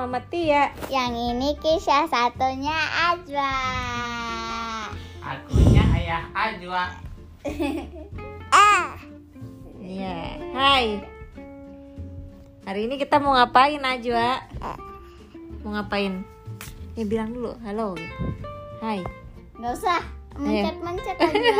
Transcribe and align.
Mama 0.00 0.16
Tia. 0.32 0.72
Yang 0.88 1.12
ini 1.36 1.52
kisah 1.60 2.08
satunya 2.08 2.72
Ajwa. 3.12 3.52
Akunya 5.20 5.84
ayah 5.92 6.24
Ajwa. 6.32 6.84
Ah. 8.50 8.96
Iya. 9.76 10.40
Hai. 10.56 11.04
Hari 12.64 12.80
ini 12.88 12.96
kita 12.96 13.20
mau 13.20 13.36
ngapain 13.36 13.84
Ajwa? 13.84 14.40
Mau 15.60 15.76
ngapain? 15.76 16.24
Ya 16.96 17.04
bilang 17.04 17.36
dulu, 17.36 17.52
halo. 17.60 17.92
Hai. 18.80 19.04
Nggak 19.60 19.72
usah 19.84 20.00
mencet-mencet 20.40 21.16
aja. 21.20 21.52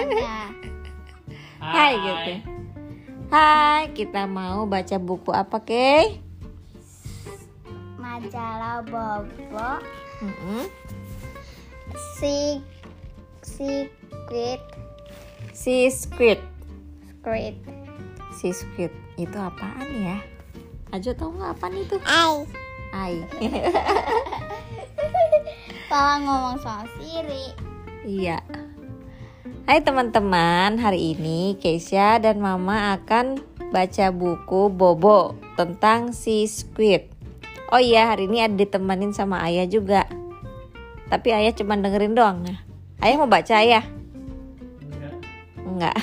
Hai 1.61 1.93
gitu. 2.01 2.33
Hai, 3.29 3.93
kita 3.93 4.25
mau 4.25 4.65
baca 4.65 4.97
buku 4.97 5.31
apa, 5.31 5.61
Kay? 5.61 6.30
Majalah 8.21 8.85
Bobo 8.85 9.81
Mm-mm. 10.21 10.69
si 12.21 12.61
Secret 13.41 14.61
Si 15.57 15.89
Squid. 15.89 16.37
Secret 17.09 17.57
Si 18.37 18.53
Squid 18.53 18.93
itu 19.17 19.37
apaan 19.41 19.89
ya? 20.05 20.21
Ajo 20.93 21.17
tahu 21.17 21.33
nggak 21.41 21.57
apaan 21.57 21.81
itu? 21.81 21.97
Ai 22.05 22.45
Ai. 22.93 23.15
Papa 25.89 26.23
ngomong 26.23 26.61
sama 26.61 26.85
Siri 27.01 27.57
iya. 28.05 28.45
Hai 29.65 29.81
teman-teman, 29.81 30.77
hari 30.77 31.17
ini 31.17 31.57
Keisha 31.57 32.21
dan 32.21 32.37
Mama 32.43 33.01
akan 33.01 33.41
baca 33.73 34.13
buku 34.13 34.69
Bobo 34.69 35.35
tentang 35.57 36.13
si 36.13 36.45
Squid. 36.45 37.20
Oh 37.71 37.79
iya, 37.79 38.11
hari 38.11 38.27
ini 38.27 38.43
ada 38.43 38.59
ditemanin 38.59 39.15
sama 39.15 39.47
Ayah 39.47 39.63
juga. 39.71 40.03
Tapi 41.07 41.31
Ayah 41.31 41.55
cuma 41.55 41.79
dengerin 41.79 42.19
doang. 42.19 42.43
Nah, 42.43 42.59
Ayah 42.99 43.23
mau 43.23 43.31
baca 43.31 43.63
Ayah? 43.63 43.87
Enggak. 45.63 45.95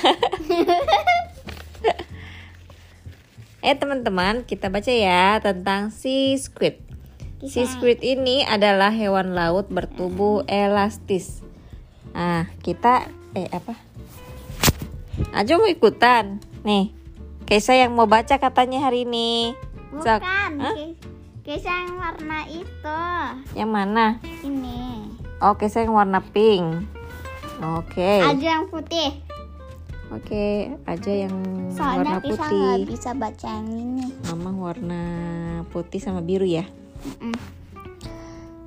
eh 3.68 3.76
teman-teman, 3.76 4.48
kita 4.48 4.72
baca 4.72 4.88
ya 4.88 5.44
tentang 5.44 5.92
si 5.92 6.40
Squid. 6.40 6.88
Si 7.38 7.62
squid 7.70 8.02
ini 8.02 8.42
adalah 8.42 8.90
hewan 8.90 9.38
laut 9.38 9.70
bertubuh 9.70 10.42
elastis. 10.50 11.46
Nah, 12.10 12.50
kita 12.66 13.14
eh 13.38 13.46
apa? 13.54 13.78
Ajo 15.38 15.62
mau 15.62 15.70
ikutan. 15.70 16.42
Nih. 16.66 16.90
Keisha 17.46 17.78
yang 17.78 17.94
mau 17.94 18.10
baca 18.10 18.42
katanya 18.42 18.82
hari 18.82 19.06
ini. 19.06 19.54
Sok. 20.02 20.26
Bukan 20.26 20.54
Hah? 20.66 20.76
Kisah 21.48 21.88
yang 21.88 21.96
warna 21.96 22.44
itu 22.52 23.00
Yang 23.56 23.72
mana? 23.72 24.20
Ini 24.44 25.08
Oh, 25.40 25.56
Keisha 25.56 25.88
yang 25.88 25.96
warna 25.96 26.20
pink. 26.20 26.84
Oke. 27.64 28.20
Aja 28.20 28.60
yang 28.60 28.68
putih 28.68 29.24
Oke, 30.12 30.76
aja 30.84 31.08
yang 31.08 31.32
Soalnya 31.72 32.20
warna 32.20 32.20
putih. 32.20 32.84
bisa 32.84 33.16
baca 33.16 33.48
yang 33.48 33.72
ini 33.72 34.12
Mama 34.28 34.52
warna 34.60 35.04
putih 35.72 36.04
sama 36.04 36.20
biru 36.20 36.44
ya. 36.44 36.68
Mm. 37.24 37.40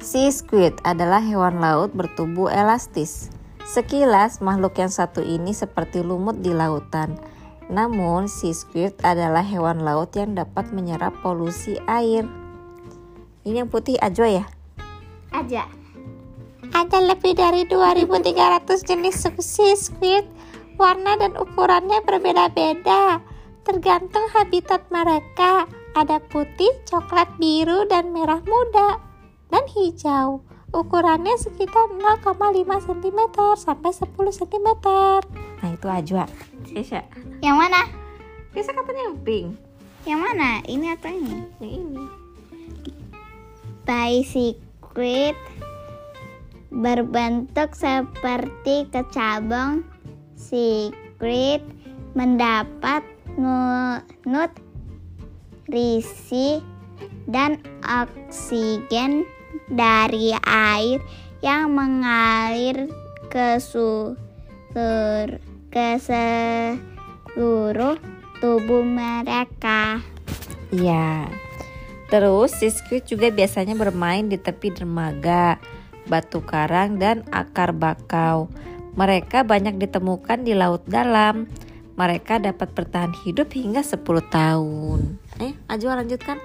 Sea 0.01 0.33
squid 0.33 0.81
adalah 0.81 1.21
hewan 1.21 1.61
laut 1.61 1.93
bertubuh 1.93 2.49
elastis. 2.49 3.29
Sekilas 3.69 4.41
makhluk 4.41 4.81
yang 4.81 4.89
satu 4.89 5.21
ini 5.21 5.53
seperti 5.53 6.01
lumut 6.01 6.41
di 6.41 6.57
lautan. 6.57 7.21
Namun, 7.69 8.25
sea 8.25 8.57
squid 8.57 8.97
adalah 9.05 9.45
hewan 9.45 9.85
laut 9.85 10.17
yang 10.17 10.33
dapat 10.33 10.73
menyerap 10.73 11.13
polusi 11.21 11.77
air. 11.85 12.25
Ini 13.41 13.65
yang 13.65 13.73
putih 13.73 13.97
Ajwa 13.97 14.29
ya? 14.29 14.45
Aja 15.33 15.65
Ada 16.71 16.99
lebih 17.03 17.35
dari 17.35 17.65
2300 17.65 18.85
jenis 18.85 19.27
sea 19.41 19.75
squid. 19.75 20.29
Warna 20.81 21.17
dan 21.21 21.37
ukurannya 21.37 22.01
berbeda-beda, 22.09 23.21
tergantung 23.69 24.25
habitat 24.33 24.81
mereka. 24.89 25.69
Ada 25.93 26.23
putih, 26.31 26.73
coklat, 26.89 27.29
biru, 27.37 27.85
dan 27.85 28.17
merah 28.17 28.41
muda, 28.49 28.97
dan 29.53 29.65
hijau. 29.77 30.41
Ukurannya 30.71 31.35
sekitar 31.37 31.91
0,5 31.99 32.65
cm 32.65 33.21
sampai 33.59 33.91
10 33.91 34.41
cm. 34.41 34.69
Nah, 35.61 35.69
itu 35.69 35.87
Ajwa. 35.91 36.25
Kesha. 36.65 37.03
Yang 37.43 37.57
mana? 37.59 37.83
Kesha 38.55 38.71
katanya 38.71 39.03
yang 39.11 39.19
pink. 39.27 39.49
Yang 40.07 40.21
mana? 40.23 40.49
Ini 40.65 40.87
atau 40.95 41.11
ini? 41.11 41.37
Yang 41.59 41.73
ini. 41.83 42.20
Bicyclet 43.91 45.35
berbentuk 46.71 47.75
seperti 47.75 48.87
kecabang 48.87 49.83
secret 50.39 51.59
mendapat 52.15 53.03
nu- 53.35 53.99
nutrisi 55.67 56.63
dan 57.27 57.59
oksigen 57.83 59.27
dari 59.67 60.39
air 60.47 61.03
yang 61.43 61.75
mengalir 61.75 62.87
ke 63.27 63.59
ser- 63.59 64.15
ke 65.67 65.99
seluruh 67.35 67.99
tubuh 68.39 68.87
mereka. 68.87 69.99
Iya. 70.71 71.50
Terus 72.11 72.51
si 72.59 72.69
squid 72.69 73.07
juga 73.07 73.31
biasanya 73.31 73.79
bermain 73.79 74.27
di 74.27 74.35
tepi 74.35 74.75
dermaga, 74.75 75.63
batu 76.11 76.43
karang 76.43 76.99
dan 76.99 77.23
akar 77.31 77.71
bakau. 77.71 78.51
Mereka 78.99 79.47
banyak 79.47 79.79
ditemukan 79.79 80.43
di 80.43 80.59
laut 80.59 80.83
dalam. 80.91 81.47
Mereka 81.95 82.43
dapat 82.43 82.75
bertahan 82.75 83.15
hidup 83.23 83.55
hingga 83.55 83.87
10 83.87 84.03
tahun. 84.27 85.23
Eh, 85.39 85.55
Ajwa 85.71 86.03
lanjutkan. 86.03 86.43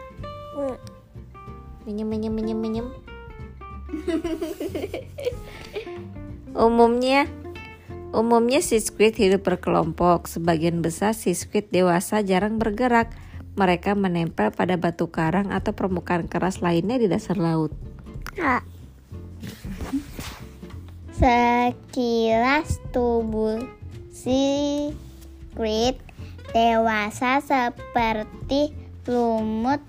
Minyem, 1.86 2.10
minyem, 2.10 2.34
minyem, 2.34 2.60
minyem. 2.60 2.88
Umumnya 6.56 7.30
Umumnya 8.16 8.64
si 8.64 8.80
squid 8.80 9.20
hidup 9.20 9.44
berkelompok. 9.44 10.32
Sebagian 10.32 10.80
besar 10.80 11.12
si 11.12 11.36
squid 11.36 11.68
dewasa 11.68 12.24
jarang 12.24 12.56
bergerak. 12.56 13.12
Mereka 13.56 13.96
menempel 13.96 14.52
pada 14.52 14.76
batu 14.76 15.08
karang 15.08 15.56
atau 15.56 15.72
permukaan 15.72 16.28
keras 16.28 16.60
lainnya 16.60 17.00
di 17.00 17.08
dasar 17.08 17.40
laut. 17.40 17.72
Sekilas 21.16 22.84
tubuh 22.92 23.64
si 24.12 24.92
squid 25.56 25.96
dewasa 26.52 27.40
seperti 27.40 28.76
lumut 29.08 29.80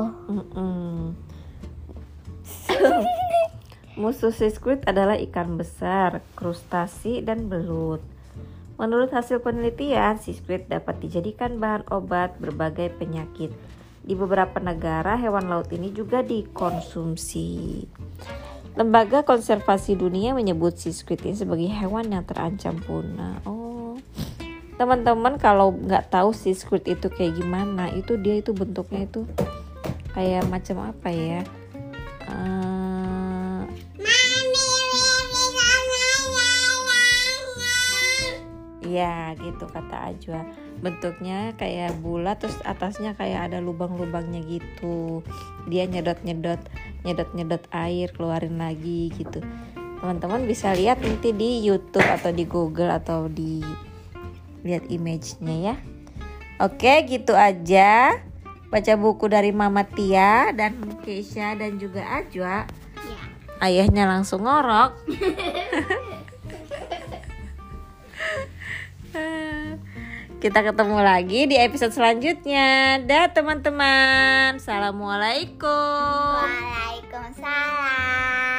Musuh 3.99 4.31
sea 4.31 4.55
squid 4.55 4.87
adalah 4.87 5.19
ikan 5.19 5.59
besar, 5.59 6.23
krustasi, 6.39 7.19
dan 7.19 7.51
belut. 7.51 7.99
Menurut 8.79 9.11
hasil 9.11 9.43
penelitian, 9.43 10.23
sea 10.23 10.39
squid 10.39 10.71
dapat 10.71 11.03
dijadikan 11.03 11.59
bahan 11.59 11.83
obat 11.91 12.39
berbagai 12.39 12.94
penyakit. 12.94 13.51
Di 14.08 14.16
beberapa 14.16 14.56
negara, 14.56 15.20
hewan 15.20 15.52
laut 15.52 15.69
ini 15.69 15.93
juga 15.93 16.25
dikonsumsi. 16.25 17.84
Lembaga 18.72 19.20
Konservasi 19.20 20.00
Dunia 20.00 20.32
menyebut 20.32 20.81
sea 20.81 20.96
squid 20.96 21.20
ini 21.28 21.37
sebagai 21.37 21.69
hewan 21.69 22.08
yang 22.08 22.25
terancam 22.25 22.81
punah. 22.81 23.44
Oh, 23.44 24.00
teman-teman 24.81 25.37
kalau 25.37 25.76
nggak 25.76 26.08
tahu 26.08 26.32
sea 26.32 26.56
squid 26.56 26.88
itu 26.88 27.12
kayak 27.12 27.37
gimana, 27.37 27.93
itu 27.93 28.16
dia 28.16 28.40
itu 28.40 28.56
bentuknya 28.56 29.05
itu 29.05 29.28
kayak 30.16 30.49
macam 30.49 30.88
apa 30.88 31.12
ya? 31.12 31.44
Gitu 39.58 39.66
kata 39.66 40.14
Ajwa. 40.14 40.46
Bentuknya 40.78 41.50
kayak 41.58 41.99
bulat 41.99 42.38
terus 42.38 42.55
atasnya 42.62 43.19
kayak 43.19 43.50
ada 43.50 43.58
lubang-lubangnya 43.58 44.46
gitu. 44.46 45.26
Dia 45.66 45.90
nyedot-nyedot 45.90 46.62
Nyedot-nyedot 47.02 47.66
air 47.75 48.14
keluarin 48.14 48.62
lagi 48.62 49.10
gitu. 49.19 49.43
Teman-teman 49.99 50.46
bisa 50.46 50.70
lihat 50.78 51.02
nanti 51.02 51.34
di 51.34 51.66
Youtube 51.66 52.06
atau 52.06 52.31
di 52.31 52.46
Google 52.46 52.94
atau 52.94 53.26
di 53.26 53.58
Lihat 54.62 54.90
image-nya 54.90 55.75
ya. 55.75 55.75
Oke 56.62 57.06
gitu 57.06 57.34
aja. 57.34 58.14
Baca 58.69 58.93
buku 58.99 59.26
dari 59.31 59.50
Mama 59.50 59.87
Tia 59.87 60.55
dan 60.55 60.78
Keisha 61.02 61.55
dan 61.58 61.78
juga 61.78 62.02
Ajwa. 62.06 62.66
Ya. 63.06 63.22
Ayahnya 63.58 64.06
langsung 64.06 64.46
ngorok 64.46 64.94
Kita 70.38 70.62
ketemu 70.62 71.02
lagi 71.02 71.50
di 71.50 71.58
episode 71.58 71.90
selanjutnya. 71.90 73.02
Dah 73.02 73.26
teman-teman. 73.35 74.62
Assalamualaikum. 74.62 75.67
Waalaikumsalam. 76.46 78.57